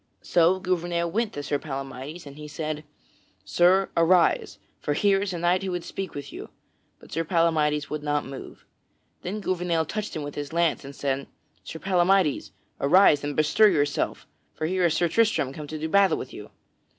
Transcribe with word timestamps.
So 0.23 0.59
Gouvernail 0.59 1.11
went 1.11 1.31
to 1.33 1.43
Sir 1.43 1.59
Palamydes 1.59 2.25
and 2.25 2.35
he 2.35 2.47
said: 2.47 2.83
"Sir, 3.45 3.91
arise, 3.95 4.57
for 4.79 4.95
here 4.95 5.21
is 5.21 5.31
a 5.31 5.37
knight 5.37 5.63
would 5.69 5.83
speak 5.83 6.15
with 6.15 6.33
you!" 6.33 6.49
But 6.97 7.11
Sir 7.11 7.23
Palamydes 7.23 7.87
would 7.91 8.01
not 8.01 8.25
move. 8.25 8.65
Then 9.21 9.41
Gouvernail 9.41 9.85
touched 9.85 10.15
him 10.15 10.23
with 10.23 10.33
his 10.33 10.53
lance, 10.53 10.83
and 10.83 10.95
said: 10.95 11.27
"Sir 11.63 11.77
Palamydes, 11.77 12.49
arise 12.79 13.23
and 13.23 13.35
bestir 13.35 13.67
yourself, 13.69 14.25
for 14.55 14.65
here 14.65 14.85
is 14.85 14.95
Sir 14.95 15.07
Tristram 15.07 15.53
come 15.53 15.67
to 15.67 15.77
do 15.77 15.87
battle 15.87 16.17
with 16.17 16.33
you." 16.33 16.49